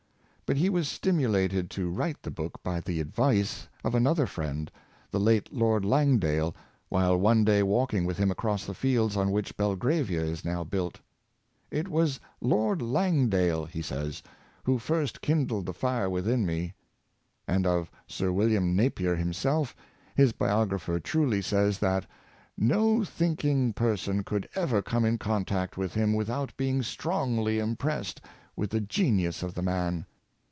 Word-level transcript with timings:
""But 0.51 0.57
he 0.57 0.69
was 0.69 0.89
stimulated 0.89 1.69
to 1.69 1.89
write 1.89 2.21
the 2.23 2.29
book 2.29 2.61
by 2.61 2.81
the 2.81 2.99
advice 2.99 3.69
of 3.85 3.95
an 3.95 4.05
other 4.05 4.27
friend, 4.27 4.69
the 5.09 5.17
late 5.17 5.53
Lord 5.53 5.85
Langdale, 5.85 6.53
while 6.89 7.17
one 7.17 7.45
day 7.45 7.63
walking 7.63 8.03
with 8.03 8.17
him 8.17 8.29
across 8.29 8.65
the 8.65 8.73
fields 8.73 9.15
on 9.15 9.31
which 9.31 9.55
Belgravia 9.55 10.21
is 10.21 10.43
now 10.43 10.65
built." 10.65 10.99
It 11.71 11.87
was 11.87 12.19
Lord 12.41 12.81
Langdale," 12.81 13.63
he 13.63 13.81
says," 13.81 14.21
who 14.65 14.77
first 14.77 15.21
kindled 15.21 15.67
the 15.67 15.73
fire 15.73 16.09
within 16.09 16.45
me." 16.45 16.73
And 17.47 17.65
of 17.65 17.89
Sir 18.05 18.33
William 18.33 18.75
Napier 18.75 19.15
himself, 19.15 19.73
his 20.15 20.33
biographer 20.33 20.99
truly 20.99 21.41
says, 21.41 21.79
that" 21.79 22.05
no 22.57 23.05
thinking 23.05 23.71
person 23.71 24.21
could 24.25 24.49
ever 24.53 24.81
come 24.81 25.05
in 25.05 25.17
contact 25.17 25.77
with 25.77 25.93
him, 25.93 26.11
without 26.13 26.57
being 26.57 26.83
strongly 26.83 27.57
impressed 27.57 28.19
with 28.57 28.71
the 28.71 28.81
genius 28.81 29.43
of 29.43 29.53
the 29.53 29.61
man." 29.63 30.05